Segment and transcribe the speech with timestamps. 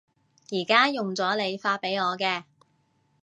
[0.49, 2.45] 而家用咗你發畀我嘅